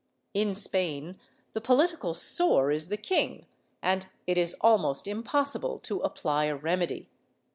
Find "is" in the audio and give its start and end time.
2.71-2.87, 4.35-4.55